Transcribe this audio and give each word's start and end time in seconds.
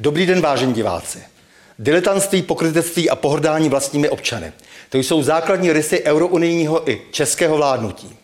Dobrý 0.00 0.26
den, 0.26 0.40
vážení 0.40 0.74
diváci. 0.74 1.22
Diletantství, 1.78 2.42
pokrytectví 2.42 3.10
a 3.10 3.16
pohrdání 3.16 3.68
vlastními 3.68 4.08
občany. 4.08 4.52
To 4.88 4.98
jsou 4.98 5.22
základní 5.22 5.72
rysy 5.72 6.02
eurounijního 6.04 6.90
i 6.90 7.02
českého 7.10 7.56
vládnutí. 7.56 8.16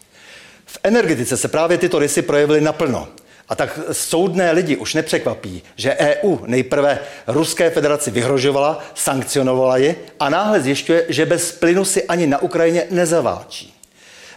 V 0.67 0.79
energetice 0.83 1.37
se 1.37 1.49
právě 1.49 1.79
tyto 1.79 1.99
rysy 1.99 2.23
projevily 2.23 2.61
naplno. 2.61 3.09
A 3.49 3.55
tak 3.55 3.81
soudné 3.93 4.53
lidi 4.53 4.77
už 4.77 4.95
nepřekvapí, 4.95 5.63
že 5.77 5.97
EU 5.97 6.37
nejprve 6.47 6.99
Ruské 7.27 7.71
federaci 7.71 8.11
vyhrožovala, 8.11 8.85
sankcionovala 8.95 9.77
ji 9.77 9.97
a 10.21 10.29
náhle 10.31 10.61
zjišťuje, 10.61 11.07
že 11.09 11.27
bez 11.27 11.53
plynu 11.53 11.85
si 11.85 12.05
ani 12.05 12.27
na 12.27 12.43
Ukrajině 12.43 12.87
nezaváčí. 12.91 13.76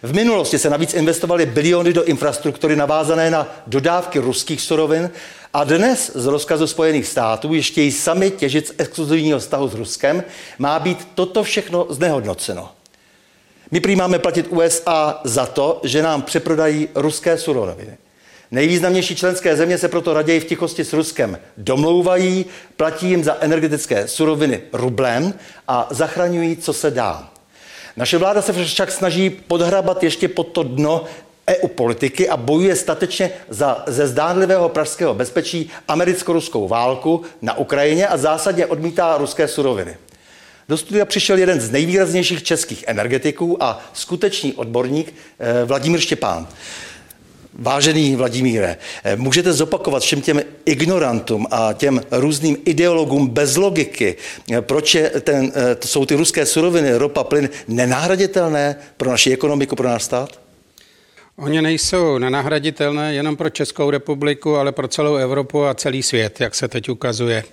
V 0.04 0.14
minulosti 0.14 0.60
se 0.60 0.70
navíc 0.70 0.94
investovaly 0.94 1.46
biliony 1.46 1.94
do 1.94 2.04
infrastruktury 2.04 2.76
navázané 2.76 3.32
na 3.32 3.64
dodávky 3.68 4.20
ruských 4.20 4.62
surovin 4.62 5.10
a 5.54 5.64
dnes 5.64 6.12
z 6.16 6.26
rozkazu 6.26 6.68
Spojených 6.68 7.08
států 7.08 7.54
ještě 7.54 7.84
i 7.84 7.92
sami 7.92 8.32
těžit 8.32 8.68
z 8.68 8.74
exkluzivního 8.78 9.40
vztahu 9.40 9.68
s 9.68 9.74
Ruskem 9.74 10.24
má 10.60 10.80
být 10.80 11.08
toto 11.16 11.44
všechno 11.44 11.88
znehodnoceno. 11.90 12.72
My 13.72 13.80
prý 13.80 13.96
máme 13.96 14.20
platit 14.20 14.48
USA 14.50 15.22
za 15.24 15.46
to, 15.46 15.82
že 15.84 16.04
nám 16.04 16.22
přeprodají 16.22 16.90
ruské 16.96 17.38
suroviny. 17.38 17.98
Nejvýznamnější 18.52 19.16
členské 19.16 19.56
země 19.56 19.78
se 19.78 19.88
proto 19.88 20.14
raději 20.14 20.40
v 20.40 20.46
tichosti 20.46 20.86
s 20.86 20.94
Ruskem 20.94 21.40
domlouvají, 21.58 22.46
platí 22.78 23.10
jim 23.10 23.24
za 23.24 23.38
energetické 23.40 24.08
suroviny 24.08 24.62
rublem 24.74 25.34
a 25.68 25.88
zachraňují, 25.92 26.58
co 26.58 26.74
se 26.74 26.92
dá. 26.92 27.30
Naše 28.00 28.18
vláda 28.18 28.42
se 28.42 28.54
však 28.54 28.92
snaží 28.92 29.30
podhrabat 29.30 30.04
ještě 30.04 30.28
pod 30.28 30.44
to 30.44 30.64
dno 30.64 31.04
EU 31.50 31.68
politiky 31.68 32.30
a 32.30 32.38
bojuje 32.38 32.76
statečně 32.76 33.32
za 33.50 33.84
ze 33.88 34.08
zdánlivého 34.08 34.70
pražského 34.70 35.14
bezpečí 35.14 35.70
americko-ruskou 35.88 36.68
válku 36.68 37.22
na 37.42 37.58
Ukrajině 37.58 38.08
a 38.08 38.18
zásadně 38.18 38.66
odmítá 38.66 39.18
ruské 39.18 39.48
suroviny. 39.48 39.98
Do 40.70 40.78
studia 40.78 41.06
přišel 41.06 41.38
jeden 41.38 41.62
z 41.62 41.72
nejvýraznějších 41.72 42.44
českých 42.44 42.84
energetiků 42.88 43.64
a 43.64 43.82
skutečný 43.94 44.54
odborník 44.54 45.14
eh, 45.40 45.66
Vladimír 45.66 46.00
Štěpán. 46.00 46.48
Vážený 47.62 48.16
Vladimíre, 48.16 48.78
eh, 49.04 49.16
můžete 49.16 49.54
zopakovat 49.54 50.04
všem 50.04 50.22
těm 50.22 50.42
ignorantům 50.66 51.48
a 51.52 51.74
těm 51.74 52.02
různým 52.12 52.58
ideologům 52.66 53.28
bez 53.28 53.56
logiky, 53.56 54.16
eh, 54.52 54.62
proč 54.62 54.96
je 54.96 55.10
ten, 55.10 55.52
to 55.80 55.88
jsou 55.88 56.06
ty 56.06 56.16
ruské 56.16 56.46
suroviny, 56.46 56.96
ropa, 56.96 57.24
plyn 57.24 57.50
nenahraditelné 57.68 58.76
pro 58.98 59.10
naši 59.10 59.34
ekonomiku, 59.34 59.76
pro 59.76 59.88
náš 59.88 60.04
stát? 60.04 60.40
Oni 61.38 61.62
nejsou 61.62 62.18
nenahraditelné 62.18 63.14
jenom 63.14 63.36
pro 63.36 63.50
Českou 63.50 63.90
republiku, 63.90 64.56
ale 64.56 64.72
pro 64.72 64.88
celou 64.88 65.16
Evropu 65.16 65.66
a 65.66 65.74
celý 65.74 66.04
svět, 66.04 66.42
jak 66.42 66.56
se 66.56 66.68
teď 66.68 66.90
ukazuje. 66.90 67.44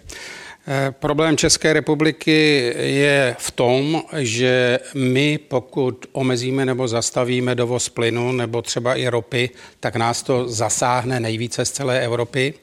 Eh, 0.68 0.90
problém 0.90 1.36
České 1.36 1.72
republiky 1.72 2.72
je 2.76 3.36
v 3.38 3.50
tom, 3.50 4.02
že 4.16 4.78
my, 4.94 5.38
pokud 5.38 6.06
omezíme 6.12 6.66
nebo 6.66 6.88
zastavíme 6.88 7.54
dovoz 7.54 7.88
plynu 7.88 8.32
nebo 8.32 8.62
třeba 8.62 8.94
i 8.94 9.08
ropy, 9.08 9.50
tak 9.80 9.96
nás 9.96 10.22
to 10.22 10.48
zasáhne 10.48 11.20
nejvíce 11.20 11.64
z 11.64 11.70
celé 11.70 12.00
Evropy. 12.00 12.54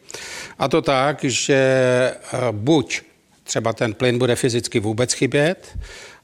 A 0.59 0.67
to 0.67 0.81
tak, 0.81 1.23
že 1.23 1.55
eh, 1.55 2.37
buď 2.51 3.01
třeba 3.43 3.73
ten 3.73 3.93
plyn 3.93 4.19
bude 4.19 4.35
fyzicky 4.35 4.79
vůbec 4.79 5.13
chybět, 5.13 5.77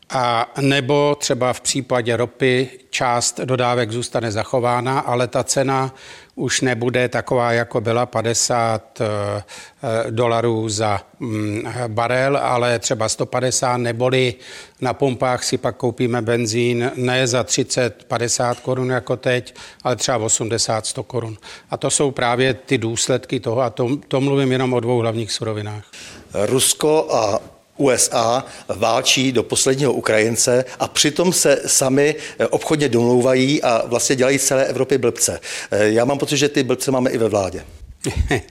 a 0.10 0.52
nebo 0.62 1.16
třeba 1.20 1.54
v 1.54 1.62
případě 1.62 2.18
ropy 2.18 2.70
část 2.90 3.40
dodávek 3.40 3.92
zůstane 3.92 4.32
zachována, 4.32 5.00
ale 5.00 5.28
ta 5.28 5.44
cena 5.44 5.94
už 6.36 6.62
nebude 6.62 7.10
taková, 7.10 7.52
jako 7.52 7.82
byla 7.82 8.06
50 8.06 9.02
eh, 9.02 9.44
dolarů 10.09 10.69
za 10.69 11.02
mm, 11.19 11.64
barel, 11.88 12.38
ale 12.38 12.80
třeba 12.80 13.09
150, 13.09 13.78
neboli 13.78 14.36
na 14.81 14.94
pumpách 14.94 15.44
si 15.44 15.58
pak 15.58 15.75
koupíme 15.75 16.22
benzín 16.22 16.92
ne 16.96 17.28
za 17.28 17.44
30-50 17.44 18.56
korun 18.56 18.90
jako 18.90 19.18
teď, 19.18 19.56
ale 19.84 19.96
třeba 19.96 20.18
80-100 20.18 21.03
korun. 21.03 21.38
A 21.69 21.78
to 21.78 21.90
jsou 21.90 22.12
právě 22.12 22.53
ty 22.53 22.78
důsledky 22.78 23.40
toho, 23.40 23.62
a 23.62 23.69
to, 23.69 23.98
to 24.08 24.22
mluvím 24.22 24.52
jenom 24.52 24.74
o 24.74 24.80
dvou 24.80 24.98
hlavních 24.98 25.31
surovinách. 25.31 25.84
Rusko 26.34 27.08
a 27.12 27.40
USA 27.79 28.45
válčí 28.67 29.31
do 29.31 29.44
posledního 29.44 29.94
Ukrajince 29.94 30.66
a 30.79 30.88
přitom 30.88 31.34
se 31.34 31.62
sami 31.66 32.16
eh, 32.40 32.47
obchodně 32.47 32.90
domlouvají 32.90 33.63
a 33.63 33.84
vlastně 33.85 34.16
dělají 34.16 34.40
z 34.40 34.45
celé 34.45 34.66
Evropy 34.66 34.97
blbce. 34.97 35.40
Eh, 35.72 35.89
já 35.89 36.06
mám 36.06 36.18
pocit, 36.18 36.38
že 36.38 36.50
ty 36.50 36.63
blbce 36.63 36.91
máme 36.91 37.09
i 37.09 37.18
ve 37.18 37.29
vládě. 37.29 37.66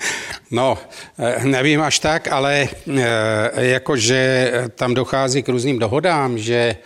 No, 0.50 0.78
eh, 1.18 1.44
nevím 1.44 1.80
až 1.80 1.98
tak, 1.98 2.28
ale 2.28 2.68
jakože 3.56 4.52
tam 4.74 4.94
dochází 4.94 5.42
k 5.42 5.48
různým 5.48 5.78
dohodám, 5.78 6.38
že 6.38 6.76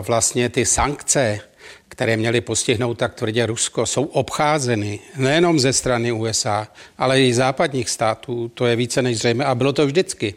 vlastně 0.00 0.48
ty 0.48 0.66
sankce, 0.66 1.40
které 1.88 2.16
měly 2.16 2.40
postihnout 2.40 2.98
tak 2.98 3.14
tvrdě 3.14 3.46
Rusko, 3.46 3.86
jsou 3.86 4.04
obcházeny 4.04 5.00
nejenom 5.16 5.58
ze 5.58 5.72
strany 5.72 6.12
USA, 6.12 6.68
ale 6.98 7.22
i 7.22 7.34
západních 7.34 7.90
států. 7.90 8.50
To 8.54 8.66
je 8.66 8.76
více 8.76 9.02
než 9.02 9.18
zřejmé 9.18 9.44
a 9.44 9.54
bylo 9.54 9.72
to 9.72 9.86
vždycky. 9.86 10.34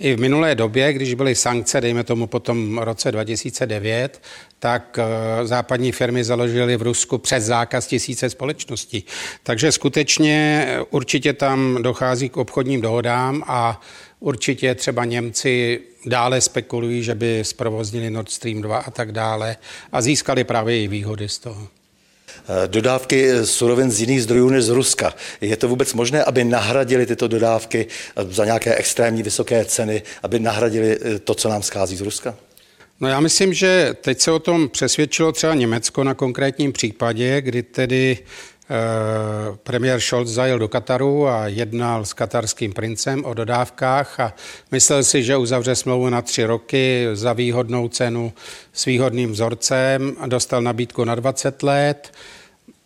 I 0.00 0.16
v 0.16 0.20
minulé 0.20 0.54
době, 0.54 0.92
když 0.92 1.14
byly 1.14 1.34
sankce, 1.34 1.80
dejme 1.80 2.04
tomu 2.04 2.26
po 2.26 2.40
tom 2.40 2.78
roce 2.78 3.12
2009, 3.12 4.22
tak 4.58 4.98
eh, 4.98 5.46
západní 5.46 5.92
firmy 5.92 6.24
založily 6.24 6.76
v 6.76 6.82
Rusku 6.82 7.18
přes 7.18 7.44
zákaz 7.44 7.86
tisíce 7.86 8.30
společností. 8.30 9.04
Takže 9.42 9.72
skutečně 9.72 10.66
eh, 10.68 10.82
určitě 10.90 11.32
tam 11.32 11.78
dochází 11.82 12.28
k 12.28 12.36
obchodním 12.36 12.80
dohodám 12.80 13.44
a 13.46 13.80
určitě 14.20 14.74
třeba 14.74 15.04
Němci 15.04 15.80
dále 16.06 16.40
spekulují, 16.40 17.02
že 17.02 17.14
by 17.14 17.40
zprovoznili 17.44 18.10
Nord 18.10 18.30
Stream 18.30 18.62
2 18.62 18.78
a 18.78 18.90
tak 18.90 19.12
dále 19.12 19.56
a 19.92 20.02
získali 20.02 20.44
právě 20.44 20.82
i 20.82 20.88
výhody 20.88 21.28
z 21.28 21.38
toho. 21.38 21.79
Dodávky 22.66 23.30
surovin 23.44 23.90
z 23.90 24.00
jiných 24.00 24.22
zdrojů 24.22 24.48
než 24.48 24.64
z 24.64 24.68
Ruska. 24.68 25.14
Je 25.40 25.56
to 25.56 25.68
vůbec 25.68 25.94
možné, 25.94 26.24
aby 26.24 26.44
nahradili 26.44 27.06
tyto 27.06 27.28
dodávky 27.28 27.86
za 28.30 28.44
nějaké 28.44 28.74
extrémní 28.74 29.22
vysoké 29.22 29.64
ceny, 29.64 30.02
aby 30.22 30.38
nahradili 30.38 30.98
eh, 31.02 31.18
to, 31.18 31.34
co 31.34 31.48
nám 31.48 31.62
schází 31.62 31.96
z 31.96 32.00
Ruska? 32.00 32.34
No 33.00 33.08
já 33.08 33.20
myslím, 33.20 33.54
že 33.54 33.94
teď 34.00 34.20
se 34.20 34.30
o 34.30 34.38
tom 34.38 34.68
přesvědčilo 34.68 35.32
třeba 35.32 35.54
Německo 35.54 36.04
na 36.04 36.14
konkrétním 36.14 36.72
případě, 36.72 37.40
kdy 37.40 37.62
tedy 37.62 38.18
premiér 39.62 40.00
Scholz 40.00 40.28
zajel 40.28 40.58
do 40.58 40.68
Kataru 40.68 41.28
a 41.28 41.46
jednal 41.46 42.04
s 42.04 42.12
katarským 42.12 42.72
princem 42.72 43.24
o 43.24 43.34
dodávkách 43.34 44.20
a 44.20 44.34
myslel 44.70 45.04
si, 45.04 45.22
že 45.22 45.36
uzavře 45.36 45.74
smlouvu 45.74 46.08
na 46.08 46.22
tři 46.22 46.44
roky 46.44 47.06
za 47.12 47.32
výhodnou 47.32 47.88
cenu 47.88 48.32
s 48.72 48.84
výhodným 48.84 49.32
vzorcem 49.32 50.16
a 50.20 50.26
dostal 50.26 50.62
nabídku 50.62 51.04
na 51.04 51.14
20 51.14 51.62
let. 51.62 52.12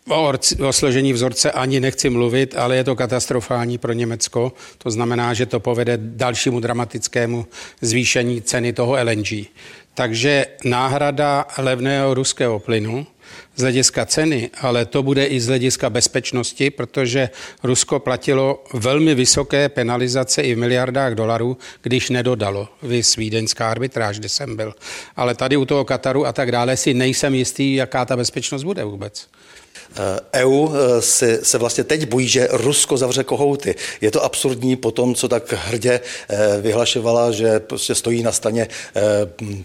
O, 0.09 0.33
o 0.67 0.73
složení 0.73 1.13
vzorce 1.13 1.51
ani 1.51 1.79
nechci 1.79 2.09
mluvit, 2.09 2.57
ale 2.57 2.75
je 2.75 2.83
to 2.83 2.95
katastrofální 2.95 3.77
pro 3.77 3.93
Německo. 3.93 4.53
To 4.77 4.91
znamená, 4.91 5.33
že 5.33 5.45
to 5.45 5.59
povede 5.59 5.97
dalšímu 6.01 6.59
dramatickému 6.59 7.45
zvýšení 7.81 8.41
ceny 8.41 8.73
toho 8.73 8.97
LNG. 9.03 9.45
Takže 9.93 10.45
náhrada 10.63 11.47
levného 11.57 12.13
ruského 12.13 12.59
plynu 12.59 13.07
z 13.55 13.61
hlediska 13.61 14.05
ceny, 14.05 14.49
ale 14.61 14.85
to 14.85 15.03
bude 15.03 15.25
i 15.25 15.39
z 15.39 15.47
hlediska 15.47 15.89
bezpečnosti, 15.89 16.69
protože 16.69 17.29
Rusko 17.63 17.99
platilo 17.99 18.63
velmi 18.73 19.15
vysoké 19.15 19.69
penalizace 19.69 20.41
i 20.41 20.55
v 20.55 20.57
miliardách 20.57 21.13
dolarů, 21.13 21.57
když 21.81 22.09
nedodalo. 22.09 22.69
Vy 22.81 23.01
vídeňská 23.17 23.71
arbitráž, 23.71 24.19
kde 24.19 24.29
jsem 24.29 24.55
byl. 24.55 24.75
Ale 25.15 25.35
tady 25.35 25.57
u 25.57 25.65
toho 25.65 25.85
Kataru 25.85 26.25
a 26.25 26.33
tak 26.33 26.51
dále 26.51 26.77
si 26.77 26.93
nejsem 26.93 27.35
jistý, 27.35 27.75
jaká 27.75 28.05
ta 28.05 28.17
bezpečnost 28.17 28.63
bude 28.63 28.83
vůbec. 28.83 29.27
EU 30.33 30.69
eh, 30.69 31.01
se, 31.01 31.39
se 31.43 31.57
vlastně 31.57 31.83
teď 31.83 32.09
bojí, 32.09 32.27
že 32.27 32.47
Rusko 32.51 32.97
zavře 32.97 33.23
kohouty. 33.23 33.75
Je 34.01 34.11
to 34.11 34.23
absurdní 34.23 34.75
po 34.75 34.91
tom, 34.91 35.15
co 35.15 35.27
tak 35.27 35.53
hrdě 35.53 35.99
eh, 36.29 36.61
vyhlašovala, 36.61 37.31
že 37.31 37.59
prostě 37.59 37.95
stojí 37.95 38.23
na 38.23 38.31
straně 38.31 38.67
eh, 38.95 39.01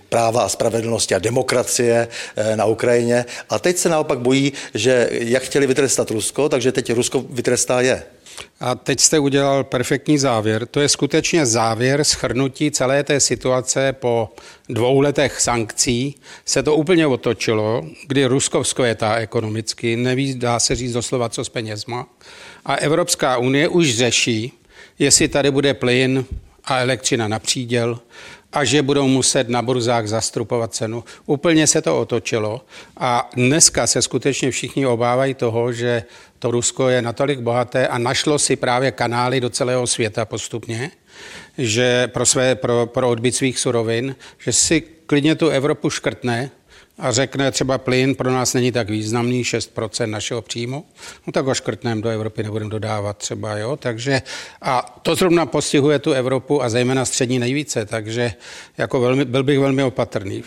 práva 0.08 0.42
a 0.42 0.48
spravedlnosti 0.48 1.14
a 1.14 1.18
demokracie 1.18 2.08
na 2.54 2.64
Ukrajině. 2.64 3.24
A 3.48 3.58
teď 3.58 3.76
se 3.76 3.88
naopak 3.88 4.18
bojí, 4.18 4.52
že 4.74 5.08
jak 5.12 5.42
chtěli 5.42 5.66
vytrestat 5.66 6.10
Rusko, 6.10 6.48
takže 6.48 6.72
teď 6.72 6.92
Rusko 6.92 7.24
vytrestá 7.30 7.80
je. 7.80 8.02
A 8.60 8.74
teď 8.74 9.00
jste 9.00 9.18
udělal 9.18 9.64
perfektní 9.64 10.18
závěr. 10.18 10.66
To 10.66 10.80
je 10.80 10.88
skutečně 10.88 11.46
závěr 11.46 12.04
schrnutí 12.04 12.70
celé 12.70 13.04
té 13.04 13.20
situace 13.20 13.92
po 13.92 14.28
dvou 14.68 15.00
letech 15.00 15.40
sankcí. 15.40 16.14
Se 16.44 16.62
to 16.62 16.76
úplně 16.76 17.06
otočilo, 17.06 17.86
kdy 18.06 18.26
Rusko 18.26 18.62
vzkvětá 18.62 19.14
ekonomicky, 19.14 19.96
neví, 19.96 20.34
dá 20.34 20.60
se 20.60 20.74
říct 20.74 20.92
doslova, 20.92 21.28
co 21.28 21.44
s 21.44 21.48
penězma. 21.48 22.06
A 22.64 22.74
Evropská 22.74 23.38
unie 23.38 23.68
už 23.68 23.96
řeší, 23.96 24.52
jestli 24.98 25.28
tady 25.28 25.50
bude 25.50 25.74
plyn 25.74 26.24
a 26.64 26.80
elektřina 26.80 27.28
na 27.28 27.38
příděl, 27.38 28.00
a 28.52 28.64
že 28.64 28.82
budou 28.82 29.08
muset 29.08 29.48
na 29.48 29.62
burzách 29.62 30.06
zastupovat 30.06 30.74
cenu. 30.74 31.04
Úplně 31.26 31.66
se 31.66 31.82
to 31.82 32.00
otočilo 32.00 32.64
a 32.96 33.30
dneska 33.36 33.86
se 33.86 34.02
skutečně 34.02 34.50
všichni 34.50 34.86
obávají 34.86 35.34
toho, 35.34 35.72
že 35.72 36.02
to 36.38 36.50
Rusko 36.50 36.88
je 36.88 37.02
natolik 37.02 37.40
bohaté 37.40 37.88
a 37.88 37.98
našlo 37.98 38.38
si 38.38 38.56
právě 38.56 38.92
kanály 38.92 39.40
do 39.40 39.50
celého 39.50 39.86
světa 39.86 40.24
postupně, 40.24 40.90
že 41.58 42.06
pro, 42.06 42.26
své, 42.26 42.54
pro, 42.54 42.86
pro 42.86 43.10
odbyt 43.10 43.34
svých 43.34 43.58
surovin, 43.58 44.16
že 44.38 44.52
si 44.52 44.80
klidně 45.06 45.34
tu 45.34 45.48
Evropu 45.48 45.90
škrtne 45.90 46.50
a 47.00 47.12
řekne 47.12 47.50
třeba 47.50 47.78
plyn 47.78 48.14
pro 48.14 48.32
nás 48.32 48.54
není 48.54 48.72
tak 48.72 48.90
významný, 48.90 49.42
6% 49.42 50.06
našeho 50.06 50.42
příjmu, 50.42 50.84
no 51.26 51.32
tak 51.32 51.46
ho 51.46 51.54
škrtneme 51.54 52.02
do 52.02 52.08
Evropy, 52.08 52.42
nebudeme 52.42 52.70
dodávat 52.70 53.16
třeba, 53.16 53.56
jo, 53.56 53.76
takže 53.76 54.22
a 54.62 55.00
to 55.02 55.14
zrovna 55.14 55.46
postihuje 55.46 55.98
tu 55.98 56.12
Evropu 56.12 56.62
a 56.62 56.68
zejména 56.68 57.04
střední 57.04 57.38
nejvíce, 57.38 57.86
takže 57.86 58.32
jako 58.78 59.00
velmi, 59.00 59.24
byl 59.24 59.42
bych 59.42 59.58
velmi 59.58 59.82
opatrný. 59.82 60.44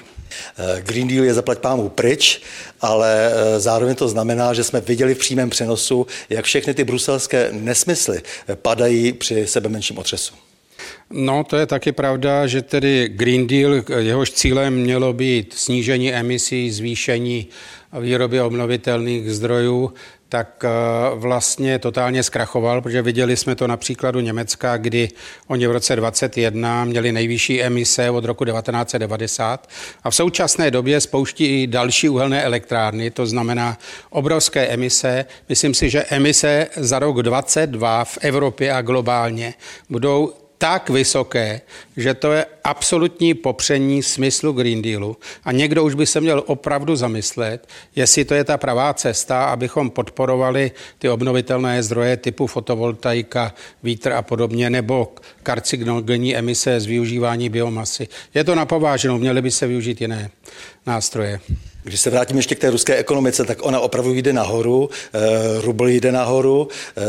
Green 0.81 1.07
Deal 1.07 1.25
je 1.25 1.33
zaplať 1.33 1.59
pámu 1.59 1.89
pryč, 1.89 2.41
ale 2.81 3.31
eh, 3.33 3.59
zároveň 3.59 3.95
to 3.95 4.09
znamená, 4.09 4.53
že 4.53 4.63
jsme 4.63 4.81
viděli 4.81 5.15
v 5.15 5.17
přímém 5.17 5.49
přenosu, 5.49 6.07
jak 6.29 6.45
všechny 6.45 6.73
ty 6.73 6.83
bruselské 6.83 7.49
nesmysly 7.51 8.21
padají 8.55 9.13
při 9.13 9.47
sebe 9.47 9.69
menším 9.69 9.97
otřesu. 9.97 10.33
No, 11.15 11.43
to 11.43 11.57
je 11.57 11.65
taky 11.65 11.91
pravda, 11.91 12.47
že 12.47 12.61
tedy 12.61 13.09
Green 13.09 13.47
Deal, 13.47 13.73
jehož 13.97 14.31
cílem 14.31 14.73
mělo 14.73 15.13
být 15.13 15.53
snížení 15.53 16.13
emisí, 16.13 16.71
zvýšení 16.71 17.47
výroby 17.99 18.41
obnovitelných 18.41 19.31
zdrojů, 19.31 19.93
tak 20.29 20.65
eh, 20.65 20.69
vlastně 21.15 21.79
totálně 21.79 22.23
zkrachoval, 22.23 22.81
protože 22.81 23.01
viděli 23.01 23.37
jsme 23.37 23.55
to 23.55 23.67
na 23.67 23.77
příkladu 23.77 24.19
Německa, 24.19 24.77
kdy 24.77 25.09
oni 25.47 25.67
v 25.67 25.71
roce 25.71 25.95
2021 25.95 26.85
měli 26.85 27.11
nejvyšší 27.11 27.63
emise 27.63 28.09
od 28.09 28.25
roku 28.25 28.45
1990 28.45 29.69
a 30.03 30.09
v 30.09 30.15
současné 30.15 30.71
době 30.71 31.01
spouští 31.01 31.45
i 31.45 31.67
další 31.67 32.09
uhelné 32.09 32.43
elektrárny, 32.43 33.11
to 33.11 33.25
znamená 33.25 33.77
obrovské 34.09 34.67
emise. 34.67 35.25
Myslím 35.49 35.73
si, 35.73 35.89
že 35.89 36.03
emise 36.03 36.67
za 36.75 36.99
rok 36.99 37.23
2022 37.23 38.05
v 38.05 38.17
Evropě 38.21 38.73
a 38.73 38.81
globálně 38.81 39.53
budou 39.89 40.42
tak 40.63 40.89
vysoké, 40.89 41.61
že 41.97 42.13
to 42.13 42.31
je 42.31 42.45
absolutní 42.63 43.33
popření 43.33 44.03
smyslu 44.03 44.51
Green 44.51 44.81
Dealu. 44.81 45.17
A 45.43 45.51
někdo 45.51 45.83
už 45.83 45.93
by 45.93 46.05
se 46.05 46.21
měl 46.21 46.43
opravdu 46.45 46.95
zamyslet, 46.95 47.67
jestli 47.95 48.25
to 48.25 48.33
je 48.33 48.43
ta 48.43 48.57
pravá 48.57 48.93
cesta, 48.93 49.45
abychom 49.45 49.89
podporovali 49.89 50.71
ty 50.99 51.09
obnovitelné 51.09 51.83
zdroje 51.83 52.17
typu 52.17 52.47
fotovoltaika, 52.47 53.53
vítr 53.83 54.11
a 54.11 54.21
podobně, 54.21 54.69
nebo 54.69 55.11
karcinogenní 55.43 56.35
emise 56.35 56.79
z 56.79 56.85
využívání 56.85 57.49
biomasy. 57.49 58.07
Je 58.33 58.43
to 58.43 58.55
napováženou, 58.55 59.17
měly 59.17 59.41
by 59.41 59.51
se 59.51 59.67
využít 59.67 60.01
jiné 60.01 60.31
nástroje. 60.85 61.39
Když 61.83 62.01
se 62.01 62.09
vrátím 62.09 62.37
ještě 62.37 62.55
k 62.55 62.59
té 62.59 62.69
ruské 62.69 62.95
ekonomice, 62.95 63.45
tak 63.45 63.65
ona 63.65 63.79
opravdu 63.79 64.13
jde 64.13 64.33
nahoru, 64.33 64.89
eh, 65.13 65.19
rubl 65.61 65.87
jde 65.87 66.11
nahoru. 66.11 66.67
Eh, 66.97 67.01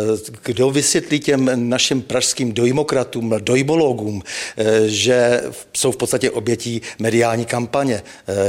kdo 0.45 0.71
vysvětlí 0.71 1.21
těm 1.21 1.69
našim 1.69 2.03
pražským 2.03 2.53
dojmokratům, 2.53 3.35
dojbologům, 3.39 4.23
eh, 4.57 4.89
že 4.89 5.43
jsou 5.77 5.93
v 5.93 5.97
podstatě 5.97 6.31
obětí 6.31 6.83
mediální 6.99 7.45
kampaně? 7.45 8.03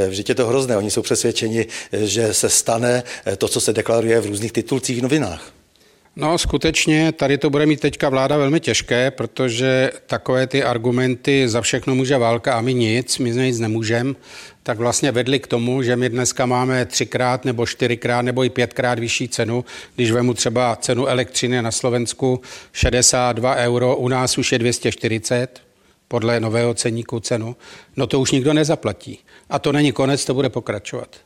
Vždyť 0.09 0.29
je 0.29 0.35
to 0.35 0.47
hrozné. 0.47 0.77
Oni 0.77 0.91
jsou 0.91 1.01
přesvědčeni, 1.01 1.65
že 1.91 2.33
se 2.33 2.49
stane 2.49 3.03
to, 3.37 3.47
co 3.47 3.61
se 3.61 3.73
deklaruje 3.73 4.21
v 4.21 4.25
různých 4.25 4.51
titulcích 4.51 4.99
v 4.99 5.01
novinách. 5.01 5.51
No 6.17 6.37
skutečně, 6.37 7.11
tady 7.11 7.37
to 7.37 7.49
bude 7.49 7.65
mít 7.65 7.79
teďka 7.79 8.09
vláda 8.09 8.37
velmi 8.37 8.59
těžké, 8.59 9.11
protože 9.11 9.91
takové 10.05 10.47
ty 10.47 10.63
argumenty 10.63 11.49
za 11.49 11.61
všechno 11.61 11.95
může 11.95 12.17
válka 12.17 12.53
a 12.53 12.61
my 12.61 12.73
nic, 12.73 13.17
my 13.17 13.29
nic 13.29 13.59
nemůžeme, 13.59 14.13
tak 14.63 14.77
vlastně 14.77 15.11
vedli 15.11 15.39
k 15.39 15.47
tomu, 15.47 15.81
že 15.83 15.95
my 15.95 16.09
dneska 16.09 16.45
máme 16.45 16.85
třikrát 16.85 17.45
nebo 17.45 17.65
čtyřikrát 17.65 18.21
nebo 18.21 18.43
i 18.43 18.49
pětkrát 18.49 18.99
vyšší 18.99 19.27
cenu. 19.27 19.65
Když 19.95 20.11
vemu 20.11 20.33
třeba 20.33 20.75
cenu 20.75 21.07
elektřiny 21.07 21.61
na 21.61 21.71
Slovensku 21.71 22.41
62 22.73 23.55
euro, 23.55 23.95
u 23.95 24.07
nás 24.07 24.37
už 24.37 24.51
je 24.51 24.59
240 24.59 25.61
podle 26.07 26.39
nového 26.39 26.73
ceníku 26.73 27.19
cenu, 27.19 27.55
no 27.95 28.07
to 28.07 28.19
už 28.19 28.31
nikdo 28.31 28.53
nezaplatí. 28.53 29.19
A 29.49 29.59
to 29.59 29.71
není 29.71 29.91
konec, 29.91 30.25
to 30.25 30.33
bude 30.33 30.49
pokračovat. 30.49 31.24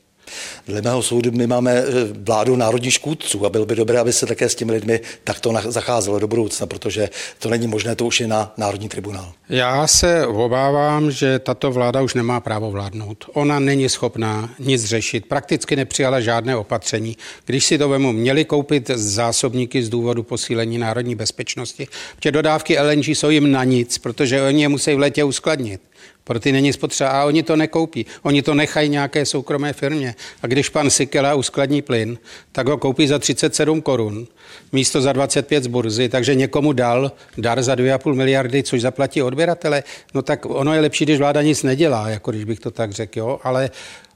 Dle 0.67 0.81
mého 0.81 1.03
soudu 1.03 1.31
my 1.31 1.47
máme 1.47 1.71
eh, 1.71 1.83
vládu 2.13 2.55
národních 2.55 2.93
škůdců 2.93 3.45
a 3.45 3.49
bylo 3.49 3.65
by 3.65 3.75
dobré, 3.75 3.99
aby 3.99 4.13
se 4.13 4.25
také 4.25 4.49
s 4.49 4.55
těmi 4.55 4.71
lidmi 4.71 5.01
takto 5.23 5.53
zacházelo 5.67 6.19
do 6.19 6.27
budoucna, 6.27 6.67
protože 6.67 7.09
to 7.39 7.49
není 7.49 7.67
možné, 7.67 7.95
to 7.95 8.05
už 8.05 8.19
je 8.19 8.27
na 8.27 8.53
Národní 8.57 8.89
tribunál. 8.89 9.33
Já 9.49 9.87
se 9.87 10.27
obávám, 10.27 11.11
že 11.11 11.39
tato 11.39 11.71
vláda 11.71 12.01
už 12.01 12.13
nemá 12.13 12.39
právo 12.39 12.71
vládnout. 12.71 13.25
Ona 13.33 13.59
není 13.59 13.89
schopná 13.89 14.49
nic 14.59 14.85
řešit, 14.85 15.25
prakticky 15.25 15.75
nepřijala 15.75 16.19
žádné 16.19 16.55
opatření. 16.55 17.17
Když 17.45 17.65
si 17.65 17.77
to 17.77 17.89
vemu, 17.89 18.13
měli 18.13 18.45
koupit 18.45 18.91
zásobníky 18.93 19.83
z 19.83 19.89
důvodu 19.89 20.23
posílení 20.23 20.77
národní 20.77 21.15
bezpečnosti, 21.15 21.87
protože 22.15 22.31
dodávky 22.31 22.79
LNG 22.79 23.07
jsou 23.07 23.29
jim 23.29 23.51
na 23.51 23.63
nic, 23.63 23.97
protože 23.97 24.41
oni 24.41 24.61
je 24.61 24.69
musí 24.69 24.95
v 24.95 24.99
letě 24.99 25.23
uskladnit. 25.23 25.81
Pro 26.23 26.39
ty 26.39 26.51
není 26.51 26.73
spotřeba 26.73 27.09
a 27.09 27.25
oni 27.25 27.43
to 27.43 27.55
nekoupí. 27.55 28.05
Oni 28.21 28.41
to 28.41 28.53
nechají 28.53 28.89
nějaké 28.89 29.25
soukromé 29.25 29.73
firmě. 29.73 30.15
A 30.41 30.47
když 30.47 30.69
pan 30.69 30.89
Sikela 30.89 31.33
uskladní 31.33 31.81
plyn, 31.81 32.17
tak 32.51 32.67
ho 32.67 32.77
koupí 32.77 33.07
za 33.07 33.19
37 33.19 33.81
korun, 33.81 34.27
místo 34.71 35.01
za 35.01 35.13
25 35.13 35.63
z 35.63 35.67
burzy, 35.67 36.09
takže 36.09 36.35
někomu 36.35 36.73
dal 36.73 37.11
dar 37.37 37.63
za 37.63 37.75
2,5 37.75 38.13
miliardy, 38.13 38.63
což 38.63 38.81
zaplatí 38.81 39.21
odběratele. 39.21 39.83
No 40.13 40.21
tak 40.21 40.45
ono 40.45 40.73
je 40.73 40.79
lepší, 40.79 41.05
když 41.05 41.19
vláda 41.19 41.41
nic 41.41 41.63
nedělá, 41.63 42.09
jako 42.09 42.31
když 42.31 42.43
bych 42.43 42.59
to 42.59 42.71
tak 42.71 42.91
řekl, 42.91 43.19
jo? 43.19 43.39
ale 43.43 43.69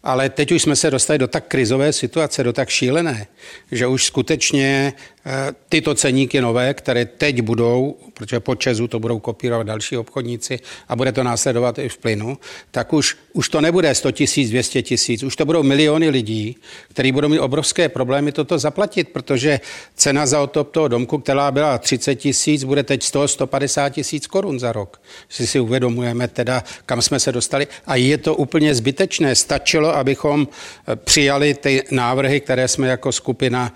ale 0.03 0.29
teď 0.29 0.51
už 0.51 0.61
jsme 0.61 0.75
se 0.75 0.91
dostali 0.91 1.19
do 1.19 1.27
tak 1.27 1.47
krizové 1.47 1.94
situace, 1.94 2.44
do 2.44 2.53
tak 2.53 2.69
šílené, 2.69 3.27
že 3.71 3.88
už 3.88 4.05
skutečně 4.05 4.94
Eh, 5.25 5.55
tyto 5.69 5.95
ceníky 5.95 6.41
nové, 6.41 6.73
které 6.73 7.05
teď 7.05 7.41
budou, 7.41 7.97
protože 8.13 8.39
po 8.39 8.55
Česu 8.55 8.88
to 8.88 9.00
budou 9.00 9.19
kopírovat 9.19 9.67
další 9.67 9.97
obchodníci 9.97 10.59
a 10.88 10.95
bude 10.95 11.11
to 11.11 11.23
následovat 11.23 11.79
i 11.79 11.89
v 11.89 11.97
plynu, 11.97 12.38
tak 12.71 12.94
už, 12.94 13.17
už 13.33 13.50
to 13.50 13.61
nebude 13.61 13.95
100 13.95 14.11
tisíc, 14.11 14.50
200 14.50 14.81
tisíc, 14.81 15.23
už 15.23 15.35
to 15.35 15.45
budou 15.45 15.63
miliony 15.63 16.09
lidí, 16.09 16.55
kteří 16.89 17.11
budou 17.11 17.29
mít 17.29 17.39
obrovské 17.39 17.89
problémy 17.89 18.31
toto 18.31 18.59
zaplatit, 18.59 19.09
protože 19.09 19.59
cena 19.95 20.25
za 20.25 20.41
otop 20.41 20.71
toho 20.71 20.88
domku, 20.88 21.17
která 21.17 21.51
byla 21.51 21.77
30 21.77 22.15
tisíc, 22.15 22.63
bude 22.63 22.83
teď 22.83 23.03
100, 23.03 23.27
150 23.27 23.89
tisíc 23.89 24.27
korun 24.27 24.59
za 24.59 24.71
rok. 24.71 25.01
Si 25.29 25.47
si 25.47 25.59
uvědomujeme 25.59 26.27
teda, 26.27 26.63
kam 26.85 27.01
jsme 27.01 27.19
se 27.19 27.31
dostali 27.31 27.67
a 27.85 27.95
je 27.95 28.17
to 28.17 28.35
úplně 28.35 28.75
zbytečné. 28.75 29.35
Stačilo, 29.35 29.93
abychom 29.95 30.48
eh, 30.48 30.95
přijali 30.95 31.54
ty 31.54 31.84
návrhy, 31.92 32.39
které 32.39 32.67
jsme 32.67 32.88
jako 32.88 33.12
skupina, 33.12 33.74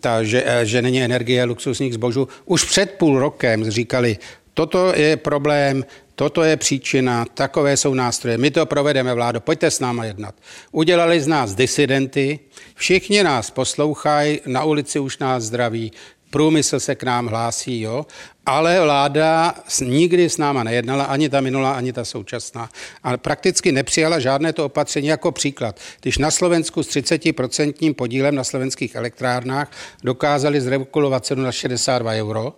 ta, 0.00 0.22
že, 0.22 0.42
eh, 0.46 0.66
že 0.66 0.82
není 0.82 1.02
energie 1.02 1.44
luxusních 1.44 1.94
zbožů. 1.94 2.28
Už 2.44 2.64
před 2.64 2.90
půl 2.90 3.18
rokem 3.18 3.70
říkali, 3.70 4.18
toto 4.54 4.92
je 4.96 5.16
problém, 5.16 5.84
toto 6.14 6.42
je 6.42 6.56
příčina, 6.56 7.24
takové 7.34 7.76
jsou 7.76 7.94
nástroje, 7.94 8.38
my 8.38 8.50
to 8.50 8.66
provedeme, 8.66 9.14
vládo, 9.14 9.40
pojďte 9.40 9.70
s 9.70 9.80
náma 9.80 10.04
jednat. 10.04 10.34
Udělali 10.72 11.20
z 11.20 11.26
nás 11.26 11.54
disidenty, 11.54 12.38
všichni 12.74 13.22
nás 13.22 13.50
poslouchají, 13.50 14.40
na 14.46 14.64
ulici 14.64 14.98
už 14.98 15.18
nás 15.18 15.42
zdraví, 15.42 15.92
průmysl 16.32 16.80
se 16.80 16.94
k 16.94 17.02
nám 17.02 17.26
hlásí, 17.26 17.80
jo, 17.80 18.06
ale 18.46 18.80
vláda 18.80 19.54
nikdy 19.84 20.30
s 20.30 20.38
náma 20.38 20.64
nejednala, 20.64 21.04
ani 21.04 21.28
ta 21.28 21.40
minulá, 21.40 21.72
ani 21.72 21.92
ta 21.92 22.04
současná. 22.04 22.68
A 23.02 23.16
prakticky 23.16 23.72
nepřijala 23.72 24.18
žádné 24.18 24.52
to 24.52 24.64
opatření 24.64 25.06
jako 25.06 25.32
příklad. 25.32 25.80
Když 26.00 26.18
na 26.18 26.30
Slovensku 26.30 26.82
s 26.82 26.88
30% 26.88 27.94
podílem 27.94 28.34
na 28.34 28.44
slovenských 28.44 28.94
elektrárnách 28.94 29.70
dokázali 30.04 30.60
zregulovat 30.60 31.26
cenu 31.26 31.42
na 31.42 31.52
62 31.52 32.12
euro, 32.12 32.54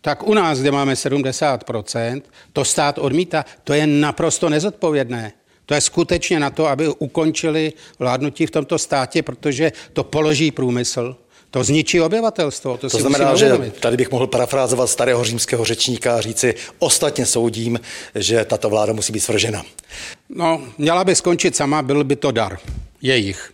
tak 0.00 0.22
u 0.28 0.34
nás, 0.34 0.58
kde 0.58 0.70
máme 0.70 0.94
70%, 0.94 2.22
to 2.52 2.64
stát 2.64 2.98
odmítá. 2.98 3.44
To 3.64 3.72
je 3.74 3.86
naprosto 3.86 4.48
nezodpovědné. 4.48 5.32
To 5.66 5.74
je 5.74 5.80
skutečně 5.80 6.40
na 6.40 6.50
to, 6.50 6.66
aby 6.66 6.88
ukončili 6.88 7.72
vládnutí 7.98 8.46
v 8.46 8.50
tomto 8.50 8.78
státě, 8.78 9.22
protože 9.22 9.72
to 9.92 10.04
položí 10.04 10.50
průmysl. 10.50 11.16
To 11.52 11.64
zničí 11.64 12.00
obyvatelstvo. 12.00 12.76
To, 12.76 12.90
to 12.90 12.98
znamená, 12.98 13.36
že 13.36 13.72
tady 13.80 13.96
bych 13.96 14.10
mohl 14.10 14.26
parafrázovat 14.26 14.90
starého 14.90 15.24
římského 15.24 15.64
řečníka 15.64 16.16
a 16.16 16.20
říci, 16.20 16.54
ostatně 16.78 17.26
soudím, 17.26 17.80
že 18.14 18.44
tato 18.44 18.70
vláda 18.70 18.92
musí 18.92 19.12
být 19.12 19.20
svržena. 19.20 19.62
No, 20.28 20.62
měla 20.78 21.04
by 21.04 21.14
skončit 21.14 21.56
sama, 21.56 21.82
byl 21.82 22.04
by 22.04 22.16
to 22.16 22.30
dar. 22.30 22.58
Jejich. 23.02 23.52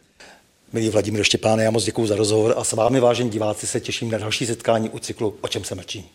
Milí 0.73 0.88
Vladimír 0.88 1.25
Štěpáne, 1.25 1.64
já 1.64 1.71
moc 1.71 1.85
děkuji 1.85 2.07
za 2.07 2.17
rozhovor 2.17 2.55
a 2.57 2.64
s 2.64 2.73
vámi, 2.73 3.00
vážení 3.00 3.31
diváci, 3.31 3.67
se 3.67 3.81
těším 3.81 4.11
na 4.11 4.19
další 4.19 4.47
setkání 4.47 4.90
u 4.90 4.99
cyklu 4.99 5.35
O 5.40 5.49
čem 5.49 5.64
se 5.64 5.75
mlčí. 5.75 6.11